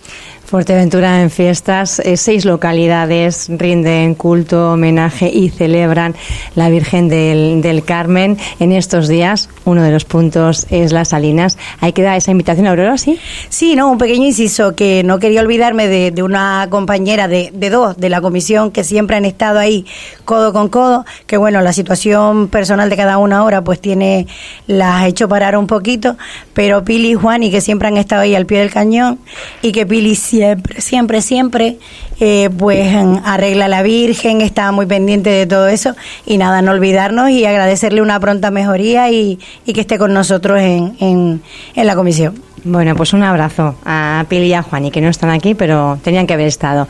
Fuerteventura 0.45 1.21
en 1.21 1.31
fiestas, 1.31 1.99
eh, 1.99 2.15
seis 2.17 2.45
localidades 2.45 3.47
rinden 3.49 4.13
culto, 4.13 4.73
homenaje 4.73 5.29
y 5.29 5.49
celebran 5.49 6.15
la 6.55 6.69
Virgen 6.69 7.09
del, 7.09 7.83
Carmen 7.85 8.37
en 8.59 8.71
estos 8.71 9.07
días. 9.07 9.49
Uno 9.65 9.81
de 9.81 9.91
los 9.91 10.05
puntos 10.05 10.67
es 10.69 10.91
las 10.91 11.09
Salinas. 11.09 11.57
Hay 11.79 11.93
que 11.93 12.03
dar 12.03 12.17
esa 12.17 12.31
invitación, 12.31 12.67
Aurora, 12.67 12.97
¿sí? 12.97 13.17
Sí, 13.49 13.75
no, 13.75 13.89
un 13.89 13.97
pequeño 13.97 14.27
inciso 14.27 14.75
que 14.75 15.01
no 15.03 15.17
quería 15.17 15.41
olvidarme 15.41 15.87
de, 15.87 16.21
una 16.21 16.67
compañera 16.69 17.27
de, 17.27 17.51
de, 17.53 17.69
dos 17.69 17.97
de 17.97 18.09
la 18.09 18.21
comisión 18.21 18.71
que 18.71 18.83
siempre 18.83 19.15
han 19.17 19.25
estado 19.25 19.59
ahí 19.59 19.85
codo 20.25 20.53
con 20.53 20.69
codo, 20.69 21.05
que 21.25 21.37
bueno, 21.37 21.61
la 21.61 21.73
situación 21.73 22.47
personal 22.47 22.89
de 22.89 22.97
cada 22.97 23.17
una 23.17 23.39
ahora 23.39 23.63
pues 23.63 23.79
tiene, 23.79 24.27
las 24.67 25.01
ha 25.01 25.07
hecho 25.07 25.27
parar 25.27 25.57
un 25.57 25.67
poquito, 25.67 26.15
pero 26.53 26.83
Pili 26.83 27.11
y 27.11 27.13
Juan 27.15 27.43
y 27.43 27.51
que 27.51 27.61
siempre 27.61 27.87
han 27.87 27.97
estado 27.97 28.21
ahí 28.21 28.35
al 28.35 28.45
pie 28.45 28.59
del 28.59 28.71
cañón 28.71 29.19
y 29.61 29.71
que 29.71 29.85
Pili 29.85 30.15
siempre, 30.33 30.81
siempre, 30.81 31.21
siempre, 31.21 31.77
eh, 32.19 32.49
pues 32.57 32.95
arregla 33.23 33.67
la 33.67 33.83
Virgen, 33.83 34.41
está 34.41 34.71
muy 34.71 34.87
pendiente 34.87 35.29
de 35.29 35.45
todo 35.45 35.67
eso 35.67 35.95
y 36.25 36.37
nada, 36.37 36.63
no 36.63 36.71
olvidarnos 36.71 37.29
y 37.29 37.45
agradecerle 37.45 38.01
una 38.01 38.19
pronta 38.19 38.49
mejoría 38.49 39.11
y, 39.11 39.37
que 39.65 39.81
esté 39.81 39.99
con 39.99 40.11
nosotros 40.13 40.59
en, 40.59 40.95
en, 40.99 41.41
la 41.75 41.95
comisión. 41.95 42.33
Bueno, 42.63 42.95
pues 42.95 43.13
un 43.13 43.23
abrazo 43.23 43.75
a 43.85 44.25
Pili 44.29 44.47
y 44.47 44.53
a 44.53 44.63
Juan, 44.63 44.85
y 44.85 44.91
que 44.91 45.01
no 45.01 45.09
están 45.09 45.29
aquí, 45.29 45.53
pero 45.53 45.99
tenían 46.01 46.25
que 46.25 46.33
haber 46.33 46.47
estado. 46.47 46.87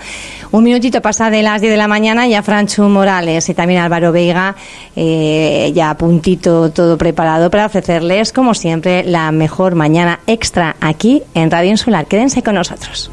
Un 0.52 0.64
minutito 0.64 1.02
pasa 1.02 1.32
de 1.32 1.42
las 1.42 1.62
10 1.62 1.72
de 1.72 1.78
la 1.78 1.88
mañana 1.88 2.28
y 2.28 2.36
a 2.36 2.44
Franchu 2.44 2.84
Morales 2.84 3.50
y 3.50 3.56
también 3.56 3.82
a 3.82 3.86
Álvaro 3.86 4.12
Veiga, 4.12 4.56
eh, 4.96 5.72
ya 5.74 5.90
a 5.90 5.98
puntito 5.98 6.70
todo 6.70 6.98
preparado 6.98 7.50
para 7.50 7.66
ofrecerles, 7.66 8.32
como 8.32 8.54
siempre, 8.54 9.04
la 9.04 9.32
mejor 9.32 9.74
mañana 9.74 10.20
extra 10.28 10.76
aquí 10.80 11.24
en 11.34 11.50
Radio 11.50 11.72
Insular. 11.72 12.06
Quédense 12.06 12.44
con 12.44 12.54
nosotros. 12.54 13.10